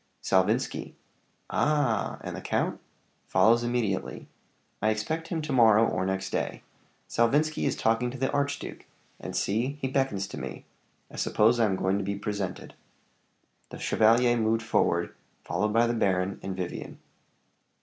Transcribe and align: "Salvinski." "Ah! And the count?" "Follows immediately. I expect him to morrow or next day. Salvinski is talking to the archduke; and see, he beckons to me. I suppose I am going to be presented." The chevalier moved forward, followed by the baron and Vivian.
"Salvinski." 0.23 0.93
"Ah! 1.51 2.17
And 2.21 2.35
the 2.35 2.41
count?" 2.41 2.79
"Follows 3.27 3.63
immediately. 3.63 4.27
I 4.81 4.89
expect 4.89 5.27
him 5.27 5.43
to 5.43 5.53
morrow 5.53 5.87
or 5.87 6.07
next 6.07 6.31
day. 6.31 6.63
Salvinski 7.07 7.65
is 7.67 7.75
talking 7.75 8.09
to 8.09 8.17
the 8.17 8.31
archduke; 8.31 8.87
and 9.19 9.35
see, 9.35 9.77
he 9.79 9.87
beckons 9.87 10.25
to 10.29 10.39
me. 10.39 10.65
I 11.11 11.17
suppose 11.17 11.59
I 11.59 11.65
am 11.65 11.75
going 11.75 11.99
to 11.99 12.03
be 12.03 12.15
presented." 12.15 12.73
The 13.69 13.77
chevalier 13.77 14.37
moved 14.37 14.63
forward, 14.63 15.13
followed 15.43 15.71
by 15.71 15.85
the 15.85 15.93
baron 15.93 16.39
and 16.41 16.57
Vivian. 16.57 16.97